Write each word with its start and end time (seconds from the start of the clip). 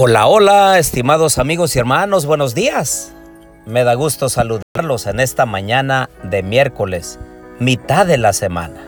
Hola, 0.00 0.28
hola, 0.28 0.78
estimados 0.78 1.38
amigos 1.38 1.74
y 1.74 1.80
hermanos, 1.80 2.24
buenos 2.24 2.54
días. 2.54 3.10
Me 3.66 3.82
da 3.82 3.94
gusto 3.94 4.28
saludarlos 4.28 5.08
en 5.08 5.18
esta 5.18 5.44
mañana 5.44 6.08
de 6.22 6.44
miércoles, 6.44 7.18
mitad 7.58 8.06
de 8.06 8.16
la 8.16 8.32
semana. 8.32 8.80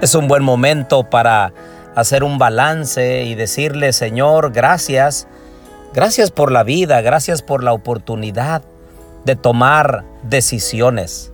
Es 0.00 0.16
un 0.16 0.26
buen 0.26 0.42
momento 0.42 1.08
para 1.08 1.52
hacer 1.94 2.24
un 2.24 2.38
balance 2.38 3.22
y 3.22 3.36
decirle, 3.36 3.92
Señor, 3.92 4.50
gracias, 4.50 5.28
gracias 5.94 6.32
por 6.32 6.50
la 6.50 6.64
vida, 6.64 7.00
gracias 7.02 7.40
por 7.40 7.62
la 7.62 7.72
oportunidad 7.72 8.62
de 9.24 9.36
tomar 9.36 10.02
decisiones. 10.24 11.32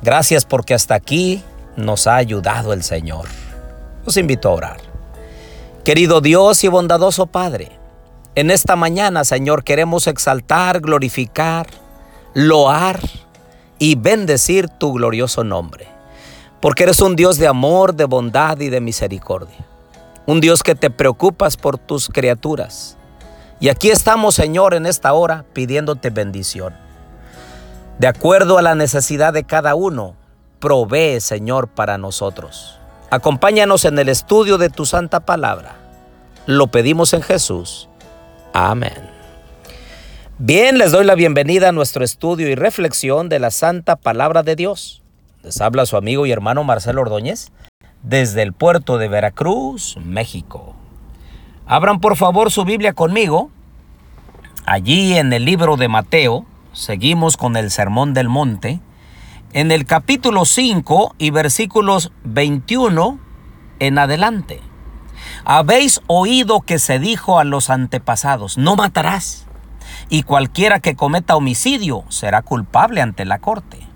Gracias 0.00 0.46
porque 0.46 0.72
hasta 0.72 0.94
aquí 0.94 1.44
nos 1.76 2.06
ha 2.06 2.16
ayudado 2.16 2.72
el 2.72 2.84
Señor. 2.84 3.26
Los 4.06 4.16
invito 4.16 4.48
a 4.48 4.52
orar. 4.52 4.80
Querido 5.84 6.22
Dios 6.22 6.64
y 6.64 6.68
bondadoso 6.68 7.26
Padre, 7.26 7.79
en 8.40 8.50
esta 8.50 8.74
mañana, 8.74 9.24
Señor, 9.24 9.64
queremos 9.64 10.06
exaltar, 10.06 10.80
glorificar, 10.80 11.66
loar 12.32 12.98
y 13.78 13.96
bendecir 13.96 14.70
tu 14.70 14.94
glorioso 14.94 15.44
nombre. 15.44 15.86
Porque 16.62 16.84
eres 16.84 17.02
un 17.02 17.16
Dios 17.16 17.36
de 17.36 17.46
amor, 17.46 17.94
de 17.94 18.06
bondad 18.06 18.58
y 18.58 18.70
de 18.70 18.80
misericordia. 18.80 19.66
Un 20.24 20.40
Dios 20.40 20.62
que 20.62 20.74
te 20.74 20.88
preocupas 20.88 21.58
por 21.58 21.76
tus 21.76 22.08
criaturas. 22.08 22.96
Y 23.60 23.68
aquí 23.68 23.90
estamos, 23.90 24.36
Señor, 24.36 24.72
en 24.72 24.86
esta 24.86 25.12
hora 25.12 25.44
pidiéndote 25.52 26.08
bendición. 26.08 26.74
De 27.98 28.06
acuerdo 28.06 28.56
a 28.56 28.62
la 28.62 28.74
necesidad 28.74 29.34
de 29.34 29.44
cada 29.44 29.74
uno, 29.74 30.16
provee, 30.60 31.20
Señor, 31.20 31.68
para 31.68 31.98
nosotros. 31.98 32.78
Acompáñanos 33.10 33.84
en 33.84 33.98
el 33.98 34.08
estudio 34.08 34.56
de 34.56 34.70
tu 34.70 34.86
santa 34.86 35.20
palabra. 35.20 35.76
Lo 36.46 36.68
pedimos 36.68 37.12
en 37.12 37.20
Jesús. 37.20 37.89
Amén. 38.52 39.10
Bien, 40.38 40.78
les 40.78 40.90
doy 40.90 41.04
la 41.04 41.14
bienvenida 41.14 41.68
a 41.68 41.72
nuestro 41.72 42.04
estudio 42.04 42.48
y 42.48 42.54
reflexión 42.54 43.28
de 43.28 43.38
la 43.38 43.50
Santa 43.50 43.96
Palabra 43.96 44.42
de 44.42 44.56
Dios. 44.56 45.02
Les 45.42 45.60
habla 45.60 45.86
su 45.86 45.96
amigo 45.96 46.26
y 46.26 46.32
hermano 46.32 46.64
Marcelo 46.64 47.02
Ordóñez 47.02 47.52
desde 48.02 48.42
el 48.42 48.52
puerto 48.52 48.98
de 48.98 49.08
Veracruz, 49.08 49.96
México. 50.02 50.74
Abran 51.66 52.00
por 52.00 52.16
favor 52.16 52.50
su 52.50 52.64
Biblia 52.64 52.92
conmigo. 52.92 53.50
Allí 54.66 55.16
en 55.16 55.32
el 55.32 55.44
libro 55.44 55.76
de 55.76 55.88
Mateo, 55.88 56.46
seguimos 56.72 57.36
con 57.36 57.56
el 57.56 57.70
Sermón 57.70 58.14
del 58.14 58.28
Monte, 58.28 58.80
en 59.52 59.70
el 59.70 59.84
capítulo 59.84 60.44
5 60.44 61.14
y 61.18 61.30
versículos 61.30 62.12
21 62.24 63.20
en 63.78 63.98
adelante. 63.98 64.60
Habéis 65.44 66.00
oído 66.06 66.60
que 66.60 66.78
se 66.78 66.98
dijo 66.98 67.38
a 67.38 67.44
los 67.44 67.70
antepasados, 67.70 68.58
no 68.58 68.76
matarás, 68.76 69.46
y 70.08 70.22
cualquiera 70.22 70.80
que 70.80 70.96
cometa 70.96 71.36
homicidio 71.36 72.04
será 72.08 72.42
culpable 72.42 73.00
ante 73.00 73.24
la 73.24 73.38
corte. 73.38 73.86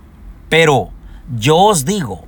Pero 0.49 0.91
yo 1.37 1.57
os 1.57 1.85
digo 1.85 2.25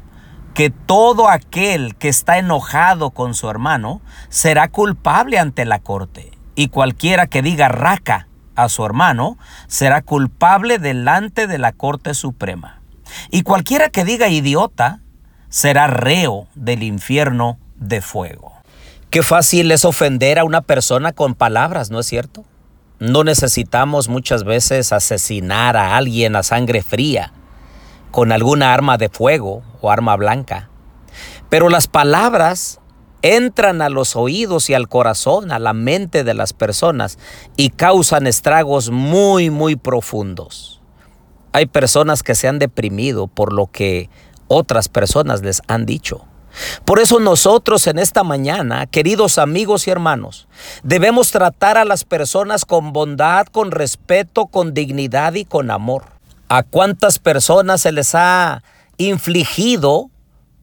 que 0.55 0.70
todo 0.70 1.28
aquel 1.28 1.97
que 1.97 2.09
está 2.09 2.38
enojado 2.38 3.10
con 3.10 3.34
su 3.34 3.49
hermano 3.50 4.00
será 4.28 4.69
culpable 4.69 5.38
ante 5.38 5.65
la 5.65 5.81
corte, 5.81 6.32
y 6.55 6.69
cualquiera 6.69 7.26
que 7.26 7.43
diga 7.43 7.69
raca 7.69 8.28
a 8.55 8.69
su 8.69 8.84
hermano 8.84 9.37
será 9.66 10.03
culpable 10.03 10.78
delante 10.78 11.47
de 11.47 11.59
la 11.59 11.72
Corte 11.72 12.15
Suprema. 12.15 12.81
Y 13.31 13.43
cualquiera 13.43 13.91
que 13.91 14.05
diga 14.05 14.28
idiota 14.28 15.00
será 15.49 15.87
reo 15.87 16.49
del 16.55 16.82
infierno 16.82 17.59
de 17.76 18.00
fuego. 18.00 18.56
Qué 19.16 19.22
fácil 19.22 19.72
es 19.72 19.87
ofender 19.87 20.38
a 20.38 20.44
una 20.44 20.60
persona 20.60 21.15
con 21.15 21.34
palabras, 21.34 21.91
¿no 21.91 22.00
es 22.00 22.06
cierto? 22.06 22.44
No 22.99 23.25
necesitamos 23.25 24.10
muchas 24.10 24.44
veces 24.44 24.93
asesinar 24.93 25.78
a 25.78 25.97
alguien 25.97 26.37
a 26.37 26.43
sangre 26.43 26.82
fría 26.82 27.32
con 28.10 28.31
alguna 28.31 28.75
arma 28.75 28.99
de 28.99 29.09
fuego 29.09 29.62
o 29.81 29.91
arma 29.91 30.16
blanca. 30.16 30.69
Pero 31.49 31.71
las 31.71 31.87
palabras 31.87 32.78
entran 33.22 33.81
a 33.81 33.88
los 33.88 34.16
oídos 34.16 34.69
y 34.69 34.75
al 34.75 34.87
corazón, 34.87 35.50
a 35.50 35.59
la 35.59 35.72
mente 35.72 36.22
de 36.22 36.34
las 36.34 36.53
personas 36.53 37.19
y 37.56 37.71
causan 37.71 38.26
estragos 38.26 38.91
muy, 38.91 39.49
muy 39.49 39.76
profundos. 39.76 40.82
Hay 41.55 41.65
personas 41.65 42.22
que 42.22 42.34
se 42.34 42.49
han 42.49 42.59
deprimido 42.59 43.28
por 43.28 43.55
lo 43.55 43.69
que 43.69 44.10
otras 44.47 44.91
personas 44.91 45.41
les 45.41 45.62
han 45.69 45.87
dicho. 45.87 46.26
Por 46.84 47.00
eso 47.00 47.21
nosotros 47.21 47.87
en 47.87 47.99
esta 47.99 48.25
mañana, 48.25 48.87
queridos 48.87 49.39
amigos 49.39 49.87
y 49.87 49.91
hermanos, 49.91 50.49
debemos 50.83 51.31
tratar 51.31 51.78
a 51.78 51.84
las 51.84 52.05
personas 52.05 52.65
con 52.65 52.93
bondad, 52.93 53.47
con 53.47 53.71
respeto, 53.71 54.47
con 54.47 54.75
dignidad 54.75 55.34
y 55.34 55.44
con 55.44 55.71
amor. 55.71 56.05
¿A 56.49 56.62
cuántas 56.62 57.19
personas 57.19 57.81
se 57.81 57.93
les 57.93 58.15
ha 58.15 58.62
infligido 58.99 60.11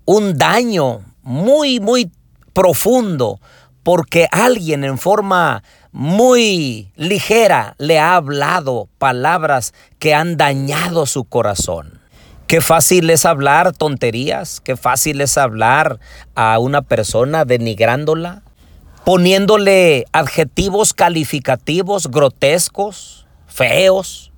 un 0.06 0.38
daño 0.38 1.02
muy, 1.24 1.80
muy 1.80 2.12
profundo 2.54 3.40
porque 3.84 4.28
alguien 4.31 4.84
en 4.84 4.98
forma 4.98 5.64
muy 5.92 6.92
ligera 6.96 7.75
le 7.78 8.00
ha 8.00 8.16
hablado 8.16 8.88
palabras 8.98 9.74
que 10.00 10.14
han 10.14 10.38
dañado 10.38 11.06
su 11.06 11.25
corazón? 11.25 12.03
Qué 12.48 12.62
fácil 12.62 13.09
es 13.09 13.26
hablar 13.26 13.72
tonterías, 13.72 14.59
qué 14.59 14.76
fácil 14.76 15.22
es 15.22 15.38
hablar 15.38 16.00
a 16.36 16.59
una 16.59 16.81
persona 16.81 17.46
denigrándola, 17.46 18.44
poniéndole 19.06 20.06
adjetivos 20.12 20.94
calificativos 20.94 22.12
grotescos, 22.12 23.26
feos. 23.48 24.31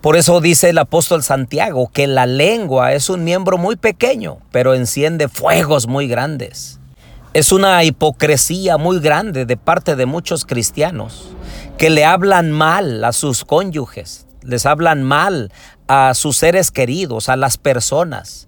Por 0.00 0.16
eso 0.16 0.40
dice 0.40 0.70
el 0.70 0.78
apóstol 0.78 1.22
Santiago 1.22 1.90
que 1.92 2.06
la 2.06 2.24
lengua 2.24 2.94
es 2.94 3.10
un 3.10 3.24
miembro 3.24 3.58
muy 3.58 3.76
pequeño, 3.76 4.38
pero 4.52 4.74
enciende 4.74 5.28
fuegos 5.28 5.86
muy 5.86 6.06
grandes. 6.08 6.78
Es 7.34 7.52
una 7.52 7.82
hipocresía 7.84 8.78
muy 8.78 9.00
grande 9.00 9.44
de 9.44 9.56
parte 9.56 9.96
de 9.96 10.06
muchos 10.06 10.44
cristianos 10.44 11.28
que 11.78 11.90
le 11.90 12.04
hablan 12.04 12.52
mal 12.52 13.04
a 13.04 13.12
sus 13.12 13.44
cónyuges, 13.44 14.26
les 14.42 14.66
hablan 14.66 15.02
mal 15.02 15.52
a 15.92 16.14
sus 16.14 16.36
seres 16.36 16.70
queridos, 16.70 17.28
a 17.28 17.34
las 17.34 17.58
personas. 17.58 18.46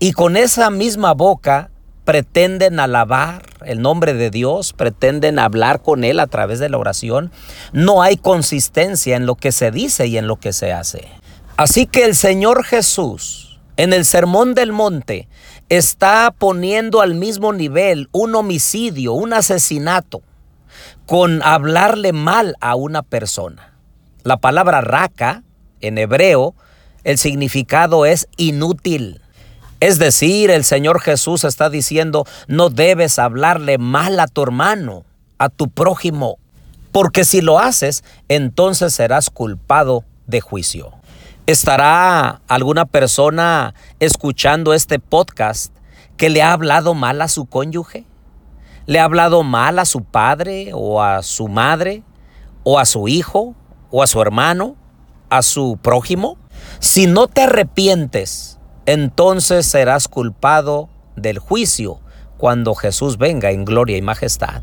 Y 0.00 0.10
con 0.10 0.36
esa 0.36 0.70
misma 0.70 1.14
boca 1.14 1.70
pretenden 2.04 2.80
alabar 2.80 3.44
el 3.64 3.80
nombre 3.80 4.12
de 4.12 4.30
Dios, 4.30 4.72
pretenden 4.72 5.38
hablar 5.38 5.82
con 5.82 6.02
Él 6.02 6.18
a 6.18 6.26
través 6.26 6.58
de 6.58 6.68
la 6.68 6.78
oración. 6.78 7.30
No 7.72 8.02
hay 8.02 8.16
consistencia 8.16 9.14
en 9.14 9.24
lo 9.24 9.36
que 9.36 9.52
se 9.52 9.70
dice 9.70 10.08
y 10.08 10.18
en 10.18 10.26
lo 10.26 10.40
que 10.40 10.52
se 10.52 10.72
hace. 10.72 11.06
Así 11.56 11.86
que 11.86 12.04
el 12.04 12.16
Señor 12.16 12.64
Jesús, 12.64 13.60
en 13.76 13.92
el 13.92 14.04
Sermón 14.04 14.54
del 14.54 14.72
Monte, 14.72 15.28
está 15.68 16.34
poniendo 16.36 17.02
al 17.02 17.14
mismo 17.14 17.52
nivel 17.52 18.08
un 18.10 18.34
homicidio, 18.34 19.12
un 19.12 19.32
asesinato, 19.32 20.22
con 21.06 21.40
hablarle 21.44 22.12
mal 22.12 22.56
a 22.60 22.74
una 22.74 23.02
persona. 23.02 23.74
La 24.24 24.38
palabra 24.38 24.80
raca 24.80 25.44
en 25.80 25.96
hebreo 25.96 26.56
el 27.04 27.18
significado 27.18 28.06
es 28.06 28.28
inútil. 28.36 29.20
Es 29.80 29.98
decir, 29.98 30.50
el 30.50 30.64
Señor 30.64 31.00
Jesús 31.00 31.44
está 31.44 31.70
diciendo, 31.70 32.26
no 32.48 32.68
debes 32.68 33.18
hablarle 33.18 33.78
mal 33.78 34.20
a 34.20 34.26
tu 34.26 34.42
hermano, 34.42 35.04
a 35.38 35.48
tu 35.48 35.70
prójimo, 35.70 36.38
porque 36.92 37.24
si 37.24 37.40
lo 37.40 37.58
haces, 37.58 38.04
entonces 38.28 38.92
serás 38.92 39.30
culpado 39.30 40.04
de 40.26 40.40
juicio. 40.40 40.92
¿Estará 41.46 42.42
alguna 42.46 42.84
persona 42.84 43.74
escuchando 43.98 44.74
este 44.74 44.98
podcast 44.98 45.74
que 46.16 46.28
le 46.28 46.42
ha 46.42 46.52
hablado 46.52 46.94
mal 46.94 47.22
a 47.22 47.28
su 47.28 47.46
cónyuge? 47.46 48.04
¿Le 48.86 49.00
ha 49.00 49.04
hablado 49.04 49.42
mal 49.42 49.78
a 49.78 49.84
su 49.84 50.04
padre 50.04 50.72
o 50.74 51.02
a 51.02 51.22
su 51.22 51.48
madre 51.48 52.02
o 52.62 52.78
a 52.78 52.84
su 52.84 53.08
hijo 53.08 53.54
o 53.90 54.02
a 54.02 54.06
su 54.06 54.20
hermano, 54.20 54.76
a 55.30 55.42
su 55.42 55.78
prójimo? 55.80 56.36
Si 56.80 57.06
no 57.06 57.26
te 57.28 57.42
arrepientes, 57.42 58.58
entonces 58.86 59.66
serás 59.66 60.08
culpado 60.08 60.88
del 61.14 61.38
juicio 61.38 62.00
cuando 62.38 62.74
Jesús 62.74 63.18
venga 63.18 63.50
en 63.50 63.66
gloria 63.66 63.98
y 63.98 64.02
majestad. 64.02 64.62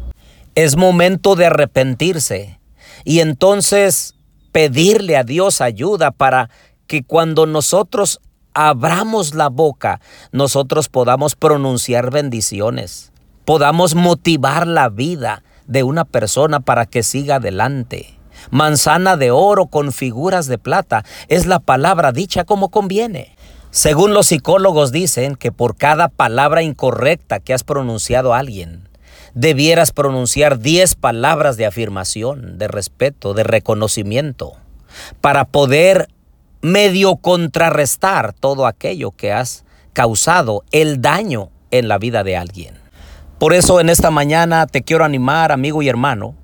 Es 0.56 0.78
momento 0.78 1.36
de 1.36 1.46
arrepentirse 1.46 2.60
y 3.06 3.20
entonces 3.20 4.16
pedirle 4.52 5.16
a 5.16 5.24
Dios 5.24 5.62
ayuda 5.62 6.10
para 6.10 6.50
que 6.88 7.04
cuando 7.04 7.46
nosotros 7.46 8.20
abramos 8.56 9.36
la 9.36 9.50
boca, 9.50 10.02
nosotros 10.32 10.90
podamos 10.90 11.36
pronunciar 11.36 12.10
bendiciones, 12.10 13.12
podamos 13.46 13.94
motivar 13.94 14.66
la 14.66 14.90
vida 14.90 15.44
de 15.68 15.84
una 15.84 16.04
persona 16.04 16.62
para 16.62 16.88
que 16.88 17.04
siga 17.04 17.36
adelante. 17.36 18.17
Manzana 18.52 19.18
de 19.18 19.32
oro 19.32 19.68
con 19.68 19.92
figuras 19.92 20.48
de 20.48 20.58
plata 20.58 21.04
es 21.28 21.46
la 21.46 21.60
palabra 21.60 22.12
dicha 22.12 22.44
como 22.44 22.70
conviene. 22.70 23.36
Según 23.72 24.14
los 24.14 24.28
psicólogos 24.28 24.92
dicen 24.92 25.36
que 25.36 25.52
por 25.52 25.76
cada 25.76 26.08
palabra 26.08 26.64
incorrecta 26.64 27.40
que 27.40 27.54
has 27.54 27.64
pronunciado 27.64 28.34
a 28.34 28.40
alguien, 28.40 28.88
debieras 29.34 29.92
pronunciar 29.92 30.60
10 30.60 30.96
palabras 30.96 31.58
de 31.58 31.66
afirmación, 31.66 32.58
de 32.58 32.68
respeto, 32.68 33.34
de 33.34 33.44
reconocimiento, 33.44 34.54
para 35.22 35.46
poder 35.46 36.08
medio 36.62 37.18
contrarrestar 37.18 38.34
todo 38.34 38.66
aquello 38.66 39.12
que 39.12 39.32
has 39.32 39.64
causado, 39.94 40.64
el 40.72 41.02
daño 41.02 41.50
en 41.72 41.88
la 41.88 41.98
vida 41.98 42.24
de 42.24 42.38
alguien. 42.38 42.76
Por 43.40 43.54
eso 43.54 43.80
en 43.80 43.90
esta 43.90 44.10
mañana 44.10 44.66
te 44.66 44.82
quiero 44.82 45.06
animar, 45.06 45.52
amigo 45.52 45.82
y 45.84 45.90
hermano, 45.90 46.36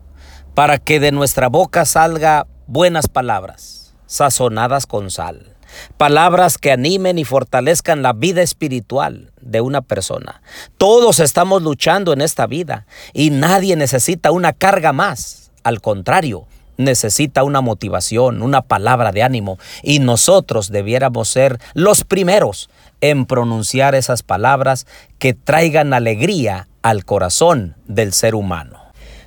para 0.54 0.78
que 0.78 1.00
de 1.00 1.12
nuestra 1.12 1.50
boca 1.50 1.86
salga 1.86 2.48
buenas 2.68 3.08
palabras, 3.08 3.94
sazonadas 4.06 4.86
con 4.86 5.10
sal 5.12 5.54
palabras 5.98 6.58
que 6.58 6.72
animen 6.72 7.18
y 7.18 7.24
fortalezcan 7.24 8.02
la 8.02 8.14
vida 8.14 8.42
espiritual 8.42 9.32
de 9.42 9.62
una 9.62 9.82
persona. 9.82 10.42
Todos 10.78 11.20
estamos 11.20 11.62
luchando 11.62 12.14
en 12.14 12.22
esta 12.22 12.48
vida 12.48 12.86
y 13.14 13.30
nadie 13.30 13.76
necesita 13.76 14.32
una 14.32 14.54
carga 14.54 14.94
más. 14.94 15.52
Al 15.64 15.82
contrario, 15.82 16.46
necesita 16.78 17.44
una 17.44 17.62
motivación, 17.62 18.42
una 18.42 18.62
palabra 18.62 19.12
de 19.12 19.24
ánimo 19.24 19.58
y 19.82 20.00
nosotros 20.00 20.70
debiéramos 20.70 21.30
ser 21.30 21.60
los 21.74 22.04
primeros 22.04 22.70
en 23.02 23.26
pronunciar 23.26 23.96
esas 23.96 24.24
palabras 24.24 24.88
que 25.20 25.34
traigan 25.34 25.94
alegría 25.94 26.68
al 26.82 27.06
corazón 27.06 27.76
del 27.86 28.14
ser 28.14 28.36
humano. 28.36 28.83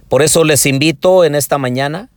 Por 0.08 0.23
eso 0.23 0.44
les 0.44 0.67
invito 0.67 1.25
en 1.25 1.35
esta 1.35 1.58
mañana 1.58 2.11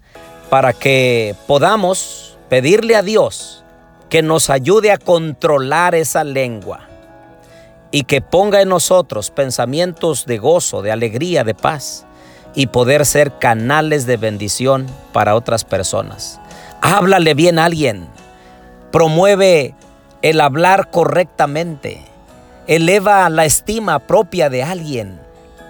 para 0.51 0.74
que 0.74 1.36
podamos 1.47 2.38
pedirle 2.47 2.95
a 2.95 3.01
Dios 3.01 3.63
que 4.09 4.21
nos 4.21 4.51
ayude 4.51 4.91
a 4.91 4.97
controlar 4.97 5.95
esa 5.95 6.24
lengua 6.24 6.88
y 7.91 8.03
que 8.03 8.21
ponga 8.21 8.62
en 8.62 8.69
nosotros 8.69 9.31
pensamientos 9.31 10.27
de 10.27 10.38
gozo, 10.38 10.83
de 10.83 10.91
alegría, 10.91 11.44
de 11.44 11.56
paz 11.56 12.06
y 12.53 12.68
poder 12.68 13.07
ser 13.07 13.39
canales 13.39 14.06
de 14.06 14.18
bendición 14.18 14.85
para 15.12 15.33
otras 15.35 15.65
personas. 15.65 16.39
Háblale 16.81 17.33
bien 17.33 17.57
a 17.57 17.65
alguien, 17.65 18.07
promueve 18.92 19.74
el 20.21 20.42
hablar 20.42 20.92
correctamente, 20.92 22.06
eleva 22.68 23.27
la 23.30 23.45
estima 23.45 23.97
propia 23.97 24.50
de 24.51 24.62
alguien, 24.62 25.19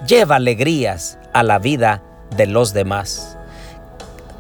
lleva 0.06 0.36
alegrías 0.36 1.18
a 1.34 1.44
la 1.44 1.60
vida 1.60 2.02
de 2.36 2.46
los 2.46 2.74
demás. 2.74 3.38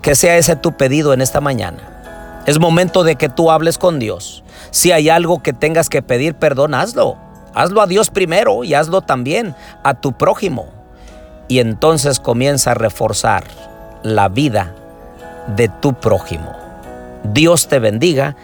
Que 0.01 0.15
sea 0.15 0.38
ese 0.38 0.56
tu 0.56 0.77
pedido 0.77 1.13
en 1.13 1.21
esta 1.21 1.41
mañana. 1.41 2.44
Es 2.45 2.59
momento 2.59 3.03
de 3.03 3.15
que 3.15 3.30
tú 3.30 3.51
hables 3.51 3.77
con 3.77 4.00
Dios. 4.00 4.44
Si 4.71 4.91
hay 4.91 5.09
algo 5.09 5.44
que 5.44 5.53
tengas 5.53 5.89
que 5.89 6.01
pedir 6.01 6.36
perdón, 6.36 6.74
hazlo. 6.74 7.18
Hazlo 7.53 7.81
a 7.81 7.88
Dios 7.88 8.09
primero 8.09 8.63
y 8.63 8.74
hazlo 8.74 9.01
también 9.01 9.56
a 9.83 9.95
tu 9.95 10.13
prójimo. 10.13 10.68
Y 11.47 11.59
entonces 11.59 12.19
comienza 12.19 12.71
a 12.71 12.75
reforzar 12.75 13.44
la 14.03 14.30
vida 14.30 14.74
de 15.56 15.68
tu 15.68 15.94
prójimo. 15.94 16.56
Dios 17.24 17.68
te 17.68 17.80
bendiga 17.80 18.35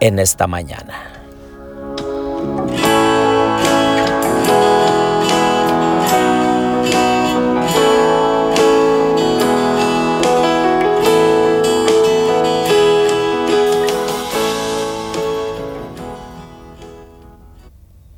en 0.00 0.18
esta 0.18 0.46
mañana. 0.46 1.13